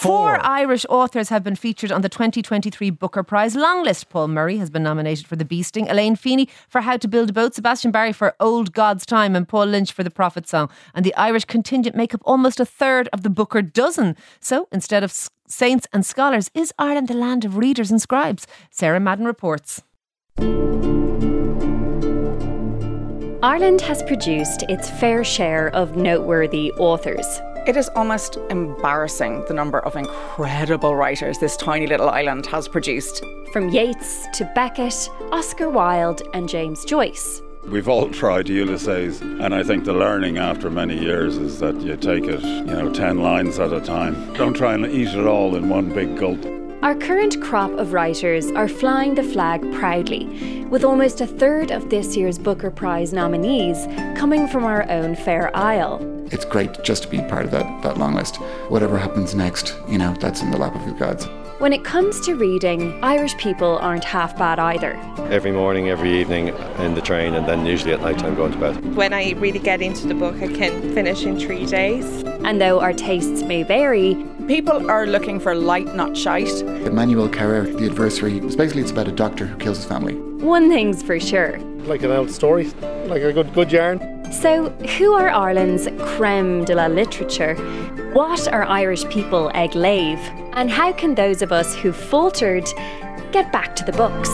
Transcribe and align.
Four 0.00 0.42
Irish 0.42 0.86
authors 0.88 1.28
have 1.28 1.44
been 1.44 1.56
featured 1.56 1.92
on 1.92 2.00
the 2.00 2.08
2023 2.08 2.88
Booker 2.88 3.22
Prize 3.22 3.54
longlist. 3.54 4.08
Paul 4.08 4.28
Murray 4.28 4.56
has 4.56 4.70
been 4.70 4.82
nominated 4.82 5.26
for 5.26 5.36
The 5.36 5.44
Bee 5.44 5.62
Sting, 5.62 5.90
Elaine 5.90 6.16
Feeney 6.16 6.48
for 6.70 6.80
How 6.80 6.96
to 6.96 7.06
Build 7.06 7.28
a 7.28 7.32
Boat, 7.34 7.54
Sebastian 7.54 7.90
Barry 7.90 8.14
for 8.14 8.34
Old 8.40 8.72
God's 8.72 9.04
Time, 9.04 9.36
and 9.36 9.46
Paul 9.46 9.66
Lynch 9.66 9.92
for 9.92 10.02
The 10.02 10.10
Prophet 10.10 10.48
Song. 10.48 10.70
And 10.94 11.04
the 11.04 11.14
Irish 11.16 11.44
contingent 11.44 11.94
make 11.94 12.14
up 12.14 12.22
almost 12.24 12.58
a 12.60 12.64
third 12.64 13.10
of 13.12 13.24
the 13.24 13.28
Booker 13.28 13.60
dozen. 13.60 14.16
So 14.40 14.68
instead 14.72 15.04
of 15.04 15.12
saints 15.46 15.86
and 15.92 16.06
scholars, 16.06 16.50
is 16.54 16.72
Ireland 16.78 17.08
the 17.08 17.14
land 17.14 17.44
of 17.44 17.58
readers 17.58 17.90
and 17.90 18.00
scribes? 18.00 18.46
Sarah 18.70 19.00
Madden 19.00 19.26
reports. 19.26 19.82
Ireland 23.42 23.82
has 23.82 24.02
produced 24.04 24.62
its 24.70 24.88
fair 24.88 25.24
share 25.24 25.68
of 25.74 25.96
noteworthy 25.96 26.72
authors. 26.78 27.42
It 27.66 27.76
is 27.76 27.90
almost 27.90 28.38
embarrassing 28.48 29.44
the 29.46 29.52
number 29.52 29.80
of 29.80 29.94
incredible 29.94 30.96
writers 30.96 31.38
this 31.38 31.58
tiny 31.58 31.86
little 31.86 32.08
island 32.08 32.46
has 32.46 32.66
produced. 32.66 33.22
From 33.52 33.68
Yeats 33.68 34.26
to 34.38 34.50
Beckett, 34.54 35.10
Oscar 35.30 35.68
Wilde, 35.68 36.22
and 36.32 36.48
James 36.48 36.86
Joyce. 36.86 37.42
We've 37.66 37.86
all 37.86 38.08
tried 38.08 38.48
Ulysses, 38.48 39.20
and 39.20 39.54
I 39.54 39.62
think 39.62 39.84
the 39.84 39.92
learning 39.92 40.38
after 40.38 40.70
many 40.70 40.98
years 40.98 41.36
is 41.36 41.58
that 41.60 41.78
you 41.82 41.96
take 41.96 42.24
it, 42.24 42.40
you 42.40 42.64
know, 42.64 42.90
10 42.90 43.18
lines 43.18 43.58
at 43.58 43.74
a 43.74 43.80
time. 43.80 44.32
Don't 44.34 44.54
try 44.54 44.72
and 44.72 44.86
eat 44.86 45.08
it 45.08 45.26
all 45.26 45.54
in 45.54 45.68
one 45.68 45.92
big 45.92 46.16
gulp. 46.16 46.42
Our 46.82 46.94
current 46.94 47.42
crop 47.42 47.72
of 47.72 47.92
writers 47.92 48.50
are 48.52 48.68
flying 48.68 49.14
the 49.14 49.22
flag 49.22 49.60
proudly, 49.74 50.64
with 50.70 50.82
almost 50.82 51.20
a 51.20 51.26
third 51.26 51.70
of 51.70 51.90
this 51.90 52.16
year's 52.16 52.38
Booker 52.38 52.70
Prize 52.70 53.12
nominees 53.12 53.86
coming 54.18 54.48
from 54.48 54.64
our 54.64 54.88
own 54.90 55.14
Fair 55.14 55.54
Isle. 55.54 56.19
It's 56.30 56.44
great 56.44 56.82
just 56.84 57.02
to 57.02 57.08
be 57.08 57.18
part 57.22 57.44
of 57.44 57.50
that, 57.50 57.82
that 57.82 57.98
long 57.98 58.14
list. 58.14 58.36
Whatever 58.68 58.98
happens 58.98 59.34
next, 59.34 59.74
you 59.88 59.98
know, 59.98 60.14
that's 60.20 60.42
in 60.42 60.50
the 60.50 60.56
lap 60.56 60.74
of 60.76 60.84
the 60.86 60.92
gods. 60.92 61.26
When 61.58 61.72
it 61.74 61.84
comes 61.84 62.20
to 62.22 62.36
reading, 62.36 62.98
Irish 63.04 63.36
people 63.36 63.78
aren't 63.78 64.04
half 64.04 64.38
bad 64.38 64.58
either. 64.58 64.94
Every 65.28 65.50
morning, 65.52 65.90
every 65.90 66.18
evening 66.18 66.48
in 66.78 66.94
the 66.94 67.02
train, 67.02 67.34
and 67.34 67.46
then 67.46 67.66
usually 67.66 67.92
at 67.92 68.00
night 68.00 68.18
time 68.18 68.34
going 68.34 68.52
to 68.52 68.58
bed. 68.58 68.96
When 68.96 69.12
I 69.12 69.32
really 69.32 69.58
get 69.58 69.82
into 69.82 70.06
the 70.06 70.14
book, 70.14 70.36
I 70.36 70.48
can 70.48 70.94
finish 70.94 71.24
in 71.24 71.38
three 71.38 71.66
days. 71.66 72.22
And 72.44 72.60
though 72.60 72.80
our 72.80 72.94
tastes 72.94 73.42
may 73.42 73.62
vary, 73.62 74.14
people 74.46 74.90
are 74.90 75.06
looking 75.06 75.38
for 75.38 75.54
light, 75.54 75.94
not 75.94 76.16
shite. 76.16 76.62
Emmanuel 76.62 77.28
Carrère, 77.28 77.76
The 77.76 77.86
Adversary, 77.86 78.40
basically 78.40 78.80
it's 78.80 78.92
about 78.92 79.08
a 79.08 79.12
doctor 79.12 79.44
who 79.44 79.56
kills 79.58 79.78
his 79.78 79.86
family. 79.86 80.14
One 80.14 80.70
thing's 80.70 81.02
for 81.02 81.20
sure. 81.20 81.58
Like 81.80 82.02
an 82.02 82.10
old 82.10 82.30
story, 82.30 82.70
like 83.04 83.20
a 83.20 83.32
good 83.32 83.52
good 83.52 83.70
yarn. 83.70 84.19
So, 84.30 84.70
who 84.96 85.12
are 85.12 85.28
Ireland's 85.28 85.88
creme 85.98 86.64
de 86.64 86.74
la 86.74 86.86
literature? 86.86 87.56
What 88.12 88.46
are 88.48 88.64
Irish 88.64 89.04
people 89.08 89.50
egg 89.54 89.74
lave? 89.74 90.20
And 90.52 90.70
how 90.70 90.92
can 90.92 91.16
those 91.16 91.42
of 91.42 91.50
us 91.50 91.74
who 91.74 91.92
faltered 91.92 92.64
get 93.32 93.52
back 93.52 93.74
to 93.76 93.84
the 93.84 93.92
books? 93.92 94.30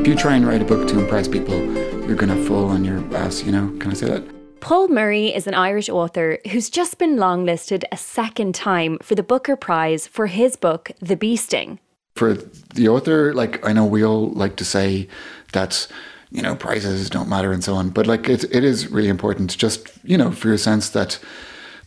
If 0.00 0.06
you 0.06 0.14
try 0.14 0.36
and 0.36 0.46
write 0.46 0.60
a 0.60 0.64
book 0.64 0.86
to 0.88 0.98
impress 0.98 1.26
people, 1.26 1.58
you're 2.06 2.16
going 2.16 2.36
to 2.36 2.44
fall 2.44 2.66
on 2.66 2.84
your 2.84 2.98
ass, 3.16 3.42
you 3.42 3.52
know? 3.52 3.74
Can 3.78 3.90
I 3.90 3.94
say 3.94 4.06
that? 4.06 4.22
Paul 4.60 4.88
Murray 4.88 5.34
is 5.34 5.46
an 5.46 5.54
Irish 5.54 5.88
author 5.88 6.38
who's 6.50 6.68
just 6.68 6.98
been 6.98 7.16
longlisted 7.16 7.84
a 7.90 7.96
second 7.96 8.54
time 8.54 8.98
for 9.02 9.14
the 9.14 9.22
Booker 9.22 9.56
Prize 9.56 10.06
for 10.06 10.26
his 10.26 10.56
book, 10.56 10.90
The 11.00 11.16
Bee 11.16 11.36
Sting. 11.36 11.80
For 12.14 12.34
the 12.34 12.88
author, 12.88 13.32
like, 13.32 13.64
I 13.66 13.72
know 13.72 13.84
we 13.84 14.04
all 14.04 14.30
like 14.30 14.56
to 14.56 14.64
say 14.64 15.08
that 15.52 15.86
you 16.30 16.42
know, 16.42 16.54
prizes 16.54 17.10
don't 17.10 17.28
matter 17.28 17.52
and 17.52 17.62
so 17.62 17.74
on. 17.74 17.90
But 17.90 18.06
like 18.06 18.28
it, 18.28 18.44
it 18.44 18.64
is 18.64 18.88
really 18.88 19.08
important 19.08 19.56
just, 19.56 19.88
you 20.04 20.16
know, 20.16 20.30
for 20.30 20.48
your 20.48 20.58
sense 20.58 20.90
that, 20.90 21.18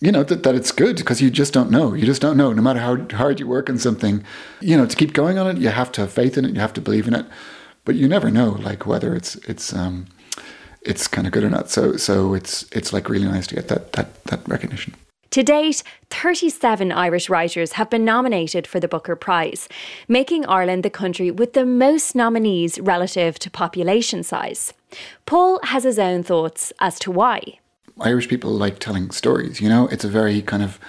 you 0.02 0.12
know, 0.12 0.24
that, 0.24 0.44
that 0.44 0.56
it's 0.56 0.72
good 0.72 0.98
because 0.98 1.22
you 1.22 1.32
just 1.32 1.54
don't 1.54 1.72
know. 1.72 1.94
You 1.94 2.06
just 2.06 2.22
don't 2.22 2.36
know. 2.36 2.52
No 2.52 2.62
matter 2.62 2.80
how 2.80 2.98
hard 3.16 3.40
you 3.40 3.48
work 3.48 3.70
on 3.70 3.78
something, 3.78 4.24
you 4.60 4.76
know, 4.76 4.86
to 4.86 4.96
keep 4.96 5.14
going 5.14 5.38
on 5.38 5.48
it, 5.48 5.62
you 5.62 5.70
have 5.70 5.92
to 5.94 6.02
have 6.02 6.12
faith 6.12 6.38
in 6.38 6.46
it. 6.46 6.54
You 6.54 6.60
have 6.60 6.74
to 6.74 6.82
believe 6.82 7.08
in 7.08 7.14
it. 7.14 7.26
But 7.86 7.96
you 7.96 8.08
never 8.08 8.30
know, 8.30 8.52
like 8.52 8.86
whether 8.86 9.16
it's 9.16 9.36
it's 9.48 9.74
um 9.74 10.06
it's 10.82 11.08
kind 11.08 11.28
of 11.28 11.34
good 11.34 11.44
or 11.44 11.50
not. 11.50 11.70
So 11.70 11.96
so 11.98 12.34
it's 12.34 12.66
it's 12.72 12.92
like 12.92 13.10
really 13.10 13.28
nice 13.28 13.48
to 13.48 13.56
get 13.56 13.70
that 13.70 13.94
that 13.94 14.24
that 14.26 14.48
recognition. 14.48 14.94
To 15.34 15.42
date, 15.42 15.82
37 16.12 16.92
Irish 16.92 17.28
writers 17.28 17.72
have 17.72 17.90
been 17.90 18.06
nominated 18.06 18.68
for 18.68 18.80
the 18.80 18.88
Booker 18.88 19.16
Prize, 19.16 19.68
making 20.08 20.46
Ireland 20.46 20.84
the 20.84 20.92
country 20.92 21.32
with 21.32 21.54
the 21.54 21.66
most 21.66 22.14
nominees 22.14 22.80
relative 22.80 23.40
to 23.40 23.50
population 23.50 24.22
size. 24.22 24.76
Paul 25.26 25.60
has 25.64 25.86
his 25.86 25.98
own 25.98 26.22
thoughts 26.22 26.72
as 26.80 27.00
to 27.00 27.10
why. 27.10 27.58
Irish 28.00 28.30
people 28.30 28.52
like 28.52 28.78
telling 28.78 29.10
stories, 29.10 29.60
you 29.60 29.70
know, 29.70 29.88
it's 29.88 30.04
a 30.04 30.08
very 30.08 30.40
kind 30.44 30.62
of 30.62 30.80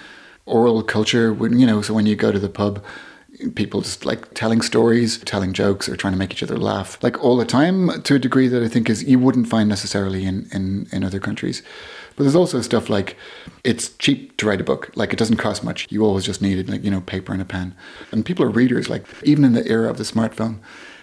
oral 0.45 0.83
culture. 0.83 1.33
When, 1.33 1.59
you 1.59 1.67
know, 1.67 1.81
so 1.81 1.95
when 1.95 2.05
you 2.05 2.15
go 2.15 2.31
to 2.31 2.39
the 2.39 2.51
pub, 2.51 2.85
people 3.55 3.81
just 3.81 4.05
like 4.05 4.33
telling 4.35 4.63
stories, 4.63 5.19
telling 5.19 5.53
jokes, 5.53 5.89
or 5.89 5.97
trying 5.97 6.13
to 6.13 6.19
make 6.19 6.33
each 6.33 6.43
other 6.43 6.57
laugh, 6.57 6.99
like 7.03 7.23
all 7.23 7.37
the 7.37 7.45
time 7.45 8.03
to 8.03 8.15
a 8.15 8.19
degree 8.19 8.49
that 8.49 8.63
I 8.63 8.69
think 8.69 8.89
is 8.89 9.05
you 9.05 9.19
wouldn't 9.19 9.49
find 9.49 9.69
necessarily 9.69 10.25
in, 10.25 10.49
in, 10.53 10.87
in 10.93 11.05
other 11.05 11.21
countries. 11.21 11.63
But 12.17 12.25
there's 12.25 12.37
also 12.37 12.61
stuff 12.61 12.89
like 12.89 13.17
it's 13.65 13.89
cheap 13.97 14.37
to 14.37 14.47
write 14.47 14.61
a 14.61 14.65
book. 14.65 14.91
Like 14.95 15.13
it 15.13 15.19
doesn't 15.19 15.39
cost 15.39 15.65
much. 15.65 15.87
You 15.91 16.05
always 16.05 16.25
just 16.25 16.41
needed 16.41 16.71
like, 16.71 16.85
you 16.85 16.91
know, 16.91 17.01
paper 17.01 17.33
and 17.33 17.43
a 17.43 17.45
pen. 17.45 17.75
And 18.13 18.25
people 18.25 18.45
are 18.45 18.51
readers. 18.51 18.89
Like 18.89 19.05
even 19.25 19.45
in 19.45 19.53
the 19.53 19.67
era 19.67 19.91
of 19.91 19.99
the 19.99 20.05
smartphone, 20.05 20.61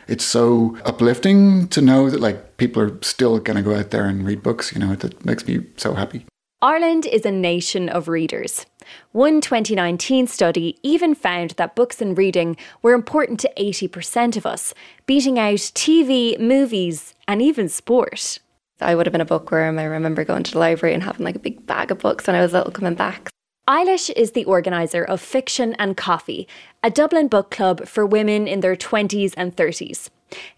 it's 0.08 0.24
so 0.24 0.78
uplifting 0.86 1.68
to 1.70 1.82
know 1.82 2.10
that 2.10 2.22
like 2.22 2.58
people 2.58 2.82
are 2.82 2.98
still 3.02 3.40
to 3.40 3.62
go 3.62 3.76
out 3.76 3.92
there 3.92 4.06
and 4.06 4.26
read 4.26 4.42
books. 4.42 4.72
You 4.72 4.80
know, 4.80 4.96
that 4.96 5.26
makes 5.26 5.46
me 5.48 5.66
so 5.76 5.96
happy. 5.96 6.26
Ireland 6.62 7.08
is 7.08 7.26
a 7.26 7.32
nation 7.32 7.90
of 7.90 8.08
readers. 8.08 8.66
One 9.12 9.42
2019 9.42 10.28
study 10.28 10.78
even 10.84 11.16
found 11.16 11.52
that 11.52 11.76
books 11.76 12.02
and 12.02 12.18
reading 12.18 12.58
were 12.82 12.94
important 12.94 13.40
to 13.42 13.52
80% 13.58 14.38
of 14.38 14.46
us, 14.46 14.74
beating 15.06 15.38
out 15.38 15.56
TV, 15.56 16.40
movies, 16.40 17.14
and 17.28 17.42
even 17.42 17.70
sport. 17.70 18.40
I 18.80 18.96
would 18.96 19.06
have 19.06 19.12
been 19.12 19.22
a 19.22 19.26
bookworm. 19.26 19.78
I 19.78 19.84
remember 19.84 20.24
going 20.24 20.44
to 20.44 20.52
the 20.52 20.60
library 20.60 20.94
and 20.94 21.04
having 21.04 21.26
like 21.26 21.36
a 21.36 21.40
big 21.40 21.66
bag 21.68 21.92
of 21.92 22.00
books 22.00 22.28
when 22.28 22.36
I 22.36 22.42
was 22.42 22.54
little 22.54 22.72
coming 22.72 22.96
back. 22.96 23.30
Eilish 23.68 24.12
is 24.16 24.32
the 24.32 24.46
organiser 24.46 25.04
of 25.04 25.22
Fiction 25.22 25.76
and 25.78 25.96
Coffee, 25.96 26.48
a 26.84 26.90
Dublin 26.90 27.28
book 27.28 27.52
club 27.52 27.88
for 27.88 28.06
women 28.06 28.48
in 28.48 28.62
their 28.62 28.76
20s 28.76 29.34
and 29.38 29.56
30s. 29.56 30.10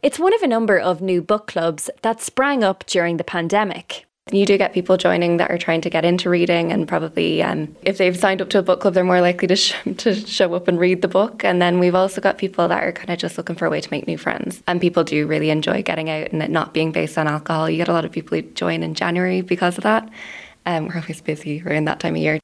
It's 0.01 0.19
one 0.19 0.33
of 0.33 0.41
a 0.41 0.47
number 0.47 0.79
of 0.79 1.01
new 1.01 1.21
book 1.21 1.47
clubs 1.47 1.89
that 2.01 2.21
sprang 2.21 2.63
up 2.63 2.85
during 2.85 3.17
the 3.17 3.23
pandemic. 3.23 4.05
You 4.31 4.45
do 4.45 4.57
get 4.57 4.73
people 4.73 4.95
joining 4.95 5.35
that 5.37 5.51
are 5.51 5.57
trying 5.57 5.81
to 5.81 5.89
get 5.89 6.05
into 6.05 6.29
reading, 6.29 6.71
and 6.71 6.87
probably 6.87 7.43
um, 7.43 7.75
if 7.81 7.97
they've 7.97 8.17
signed 8.17 8.41
up 8.41 8.49
to 8.51 8.59
a 8.59 8.63
book 8.63 8.79
club, 8.79 8.93
they're 8.93 9.03
more 9.03 9.19
likely 9.19 9.49
to, 9.49 9.55
sh- 9.57 9.75
to 9.97 10.15
show 10.15 10.53
up 10.53 10.69
and 10.69 10.79
read 10.79 11.01
the 11.01 11.09
book. 11.09 11.43
And 11.43 11.61
then 11.61 11.77
we've 11.77 11.93
also 11.93 12.21
got 12.21 12.37
people 12.37 12.67
that 12.69 12.83
are 12.83 12.93
kind 12.93 13.09
of 13.09 13.19
just 13.19 13.37
looking 13.37 13.57
for 13.57 13.65
a 13.65 13.69
way 13.69 13.81
to 13.81 13.91
make 13.91 14.07
new 14.07 14.17
friends. 14.17 14.63
And 14.65 14.79
people 14.79 15.03
do 15.03 15.27
really 15.27 15.49
enjoy 15.49 15.83
getting 15.83 16.09
out 16.09 16.31
and 16.31 16.41
it 16.41 16.49
not 16.49 16.73
being 16.73 16.93
based 16.93 17.17
on 17.17 17.27
alcohol. 17.27 17.69
You 17.69 17.77
get 17.77 17.89
a 17.89 17.93
lot 17.93 18.05
of 18.05 18.13
people 18.13 18.37
who 18.37 18.43
join 18.43 18.81
in 18.81 18.95
January 18.95 19.41
because 19.41 19.77
of 19.77 19.83
that. 19.83 20.09
Um, 20.65 20.87
we're 20.87 21.01
always 21.01 21.19
busy 21.19 21.61
around 21.61 21.85
that 21.85 21.99
time 21.99 22.15
of 22.15 22.21
year. 22.21 22.39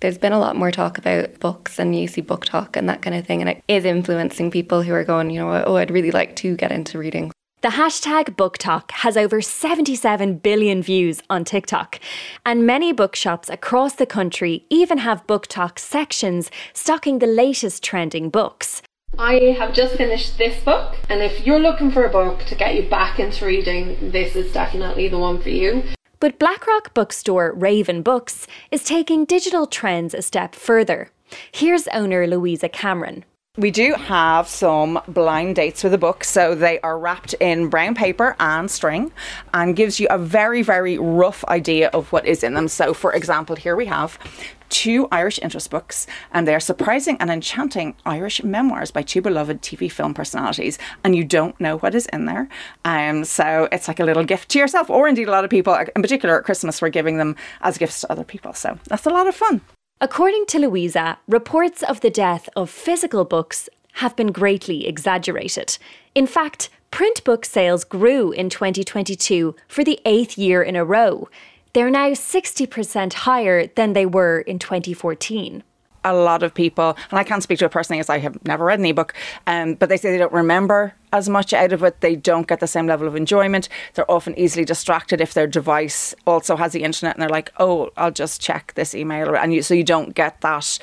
There's 0.00 0.16
been 0.16 0.32
a 0.32 0.38
lot 0.38 0.56
more 0.56 0.70
talk 0.70 0.96
about 0.96 1.38
books 1.38 1.78
and 1.78 1.94
you 1.94 2.08
see 2.08 2.22
book 2.22 2.46
talk 2.46 2.78
and 2.78 2.88
that 2.88 3.02
kind 3.02 3.14
of 3.14 3.26
thing, 3.26 3.42
and 3.42 3.50
it 3.50 3.62
is 3.68 3.84
influencing 3.84 4.50
people 4.50 4.82
who 4.82 4.94
are 4.94 5.04
going, 5.04 5.28
you 5.28 5.40
know, 5.40 5.62
oh, 5.66 5.76
I'd 5.76 5.90
really 5.90 6.10
like 6.10 6.36
to 6.36 6.56
get 6.56 6.72
into 6.72 6.98
reading. 6.98 7.30
The 7.62 7.68
hashtag 7.68 8.36
BookTok 8.36 8.90
has 8.90 9.18
over 9.18 9.42
77 9.42 10.38
billion 10.38 10.82
views 10.82 11.20
on 11.28 11.44
TikTok, 11.44 12.00
and 12.46 12.66
many 12.66 12.90
bookshops 12.90 13.50
across 13.50 13.96
the 13.96 14.06
country 14.06 14.64
even 14.70 14.96
have 14.96 15.26
BookTok 15.26 15.78
sections 15.78 16.50
stocking 16.72 17.18
the 17.18 17.26
latest 17.26 17.82
trending 17.82 18.30
books. 18.30 18.80
I 19.18 19.54
have 19.58 19.74
just 19.74 19.96
finished 19.96 20.38
this 20.38 20.64
book, 20.64 20.96
and 21.10 21.20
if 21.20 21.44
you're 21.44 21.58
looking 21.58 21.90
for 21.90 22.06
a 22.06 22.08
book 22.08 22.44
to 22.46 22.54
get 22.54 22.76
you 22.76 22.88
back 22.88 23.20
into 23.20 23.44
reading, 23.44 24.10
this 24.10 24.36
is 24.36 24.50
definitely 24.54 25.08
the 25.08 25.18
one 25.18 25.42
for 25.42 25.50
you. 25.50 25.82
But 26.18 26.38
Blackrock 26.38 26.94
bookstore 26.94 27.52
Raven 27.52 28.00
Books 28.00 28.46
is 28.70 28.84
taking 28.84 29.26
digital 29.26 29.66
trends 29.66 30.14
a 30.14 30.22
step 30.22 30.54
further. 30.54 31.10
Here's 31.52 31.88
owner 31.88 32.26
Louisa 32.26 32.70
Cameron. 32.70 33.26
We 33.56 33.72
do 33.72 33.94
have 33.94 34.46
some 34.46 35.00
blind 35.08 35.56
dates 35.56 35.82
with 35.82 35.90
the 35.90 35.98
book. 35.98 36.22
So 36.22 36.54
they 36.54 36.78
are 36.82 36.96
wrapped 36.96 37.34
in 37.40 37.68
brown 37.68 37.96
paper 37.96 38.36
and 38.38 38.70
string 38.70 39.10
and 39.52 39.74
gives 39.74 39.98
you 39.98 40.06
a 40.08 40.18
very, 40.18 40.62
very 40.62 40.98
rough 40.98 41.44
idea 41.46 41.88
of 41.88 42.12
what 42.12 42.26
is 42.26 42.44
in 42.44 42.54
them. 42.54 42.68
So, 42.68 42.94
for 42.94 43.12
example, 43.12 43.56
here 43.56 43.74
we 43.74 43.86
have 43.86 44.20
two 44.68 45.08
Irish 45.10 45.40
interest 45.42 45.68
books, 45.68 46.06
and 46.30 46.46
they're 46.46 46.60
surprising 46.60 47.16
and 47.18 47.28
enchanting 47.28 47.96
Irish 48.06 48.44
memoirs 48.44 48.92
by 48.92 49.02
two 49.02 49.20
beloved 49.20 49.62
TV 49.62 49.90
film 49.90 50.14
personalities, 50.14 50.78
and 51.02 51.16
you 51.16 51.24
don't 51.24 51.60
know 51.60 51.78
what 51.78 51.96
is 51.96 52.06
in 52.12 52.26
there. 52.26 52.48
Um, 52.84 53.24
so 53.24 53.68
it's 53.72 53.88
like 53.88 53.98
a 53.98 54.04
little 54.04 54.22
gift 54.22 54.50
to 54.50 54.60
yourself, 54.60 54.88
or 54.88 55.08
indeed 55.08 55.26
a 55.26 55.32
lot 55.32 55.42
of 55.42 55.50
people, 55.50 55.74
in 55.74 56.02
particular 56.02 56.38
at 56.38 56.44
Christmas, 56.44 56.80
we're 56.80 56.88
giving 56.88 57.18
them 57.18 57.34
as 57.62 57.78
gifts 57.78 58.02
to 58.02 58.12
other 58.12 58.22
people. 58.22 58.52
So 58.52 58.78
that's 58.86 59.06
a 59.06 59.10
lot 59.10 59.26
of 59.26 59.34
fun. 59.34 59.60
According 60.02 60.46
to 60.46 60.58
Louisa, 60.58 61.18
reports 61.28 61.82
of 61.82 62.00
the 62.00 62.08
death 62.08 62.48
of 62.56 62.70
physical 62.70 63.26
books 63.26 63.68
have 63.94 64.16
been 64.16 64.32
greatly 64.32 64.86
exaggerated. 64.86 65.76
In 66.14 66.26
fact, 66.26 66.70
print 66.90 67.22
book 67.22 67.44
sales 67.44 67.84
grew 67.84 68.32
in 68.32 68.48
2022 68.48 69.54
for 69.68 69.84
the 69.84 70.00
eighth 70.06 70.38
year 70.38 70.62
in 70.62 70.74
a 70.74 70.86
row. 70.86 71.28
They're 71.74 71.90
now 71.90 72.12
60% 72.12 73.12
higher 73.12 73.66
than 73.66 73.92
they 73.92 74.06
were 74.06 74.40
in 74.40 74.58
2014 74.58 75.62
a 76.04 76.14
lot 76.14 76.42
of 76.42 76.54
people, 76.54 76.96
and 77.10 77.18
I 77.18 77.24
can't 77.24 77.42
speak 77.42 77.58
to 77.60 77.66
it 77.66 77.70
personally 77.70 78.00
as 78.00 78.08
I 78.08 78.18
have 78.18 78.44
never 78.44 78.64
read 78.64 78.78
an 78.78 78.86
ebook, 78.86 79.14
um, 79.46 79.74
but 79.74 79.88
they 79.88 79.96
say 79.96 80.10
they 80.10 80.18
don't 80.18 80.32
remember 80.32 80.94
as 81.12 81.28
much 81.28 81.52
out 81.52 81.72
of 81.72 81.82
it. 81.82 82.00
They 82.00 82.16
don't 82.16 82.46
get 82.46 82.60
the 82.60 82.66
same 82.66 82.86
level 82.86 83.06
of 83.06 83.16
enjoyment. 83.16 83.68
They're 83.94 84.10
often 84.10 84.38
easily 84.38 84.64
distracted 84.64 85.20
if 85.20 85.34
their 85.34 85.46
device 85.46 86.14
also 86.26 86.56
has 86.56 86.72
the 86.72 86.82
internet 86.82 87.16
and 87.16 87.22
they're 87.22 87.28
like, 87.28 87.52
oh, 87.58 87.90
I'll 87.96 88.10
just 88.10 88.40
check 88.40 88.72
this 88.74 88.94
email. 88.94 89.36
And 89.36 89.52
you, 89.52 89.62
so 89.62 89.74
you 89.74 89.84
don't 89.84 90.14
get 90.14 90.40
that 90.40 90.78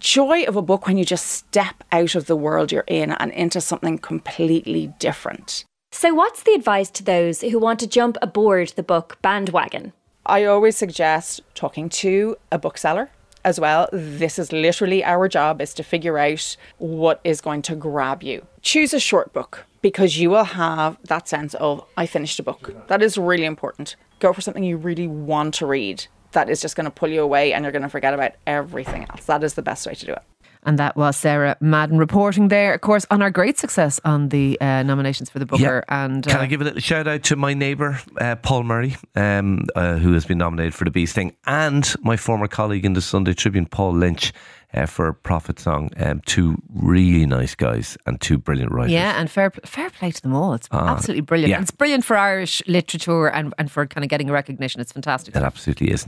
joy 0.00 0.44
of 0.44 0.56
a 0.56 0.62
book 0.62 0.86
when 0.86 0.96
you 0.96 1.04
just 1.04 1.26
step 1.26 1.84
out 1.92 2.14
of 2.14 2.26
the 2.26 2.36
world 2.36 2.72
you're 2.72 2.84
in 2.86 3.12
and 3.12 3.32
into 3.32 3.60
something 3.60 3.98
completely 3.98 4.92
different. 4.98 5.64
So, 5.92 6.14
what's 6.14 6.44
the 6.44 6.52
advice 6.52 6.88
to 6.92 7.04
those 7.04 7.40
who 7.40 7.58
want 7.58 7.80
to 7.80 7.86
jump 7.86 8.16
aboard 8.22 8.68
the 8.76 8.82
book 8.82 9.18
bandwagon? 9.22 9.92
I 10.24 10.44
always 10.44 10.76
suggest 10.76 11.40
talking 11.54 11.88
to 11.88 12.36
a 12.52 12.58
bookseller 12.58 13.10
as 13.44 13.60
well. 13.60 13.88
This 13.92 14.38
is 14.38 14.52
literally 14.52 15.04
our 15.04 15.28
job 15.28 15.60
is 15.60 15.74
to 15.74 15.82
figure 15.82 16.18
out 16.18 16.56
what 16.78 17.20
is 17.24 17.40
going 17.40 17.62
to 17.62 17.76
grab 17.76 18.22
you. 18.22 18.46
Choose 18.62 18.92
a 18.94 19.00
short 19.00 19.32
book 19.32 19.64
because 19.82 20.18
you 20.18 20.30
will 20.30 20.44
have 20.44 20.98
that 21.04 21.28
sense 21.28 21.54
of 21.54 21.84
I 21.96 22.06
finished 22.06 22.38
a 22.38 22.42
book. 22.42 22.74
That 22.88 23.02
is 23.02 23.16
really 23.16 23.44
important. 23.44 23.96
Go 24.18 24.32
for 24.32 24.40
something 24.40 24.64
you 24.64 24.76
really 24.76 25.06
want 25.06 25.54
to 25.54 25.66
read. 25.66 26.06
That 26.32 26.48
is 26.48 26.60
just 26.60 26.76
going 26.76 26.84
to 26.84 26.90
pull 26.90 27.08
you 27.08 27.22
away 27.22 27.52
and 27.52 27.64
you're 27.64 27.72
going 27.72 27.82
to 27.82 27.88
forget 27.88 28.14
about 28.14 28.32
everything 28.46 29.06
else. 29.10 29.24
That 29.24 29.42
is 29.42 29.54
the 29.54 29.62
best 29.62 29.86
way 29.86 29.94
to 29.94 30.06
do 30.06 30.12
it. 30.12 30.22
And 30.64 30.78
that 30.78 30.94
was 30.96 31.16
Sarah 31.16 31.56
Madden 31.60 31.96
reporting 31.98 32.48
there, 32.48 32.74
of 32.74 32.80
course, 32.82 33.06
on 33.10 33.22
our 33.22 33.30
great 33.30 33.58
success 33.58 33.98
on 34.04 34.28
the 34.28 34.60
uh, 34.60 34.82
nominations 34.82 35.30
for 35.30 35.38
the 35.38 35.46
Booker. 35.46 35.84
Yeah. 35.88 36.04
And 36.04 36.26
uh, 36.26 36.30
can 36.30 36.40
I 36.40 36.46
give 36.46 36.60
a 36.60 36.64
little 36.64 36.80
shout 36.80 37.08
out 37.08 37.22
to 37.24 37.36
my 37.36 37.54
neighbour 37.54 37.98
uh, 38.20 38.36
Paul 38.36 38.64
Murray, 38.64 38.96
um, 39.16 39.64
uh, 39.74 39.96
who 39.96 40.12
has 40.12 40.26
been 40.26 40.38
nominated 40.38 40.74
for 40.74 40.84
the 40.84 40.90
Bee 40.90 41.06
Sting, 41.06 41.34
and 41.46 41.94
my 42.02 42.16
former 42.16 42.46
colleague 42.48 42.84
in 42.84 42.92
the 42.92 43.00
Sunday 43.00 43.32
Tribune, 43.34 43.66
Paul 43.66 43.92
Lynch. 43.94 44.32
Uh, 44.72 44.86
for 44.86 45.12
Prophet 45.12 45.58
Song, 45.58 45.90
um, 45.96 46.20
two 46.26 46.54
really 46.72 47.26
nice 47.26 47.56
guys 47.56 47.98
and 48.06 48.20
two 48.20 48.38
brilliant 48.38 48.70
writers. 48.70 48.92
Yeah, 48.92 49.18
and 49.20 49.28
fair 49.28 49.50
fair 49.64 49.90
play 49.90 50.12
to 50.12 50.22
them 50.22 50.32
all. 50.32 50.54
It's 50.54 50.68
Ah, 50.70 50.92
absolutely 50.94 51.22
brilliant. 51.22 51.50
yeah. 51.50 51.60
It's 51.60 51.72
brilliant 51.72 52.04
for 52.04 52.16
Irish 52.16 52.62
literature 52.68 53.26
and, 53.30 53.52
and 53.58 53.68
for 53.68 53.84
kind 53.84 54.04
of 54.04 54.10
getting 54.10 54.30
recognition. 54.30 54.80
It's 54.80 54.92
fantastic. 54.92 55.34
That 55.34 55.42
absolutely 55.42 55.90
is. 55.90 56.06